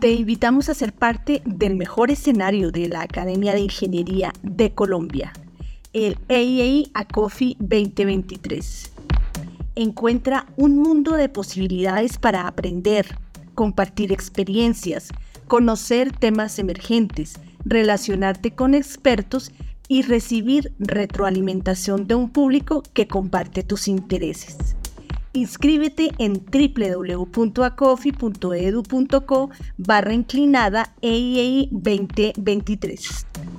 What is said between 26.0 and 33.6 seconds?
en www.acofi.edu.co barra inclinada EIEI 2023.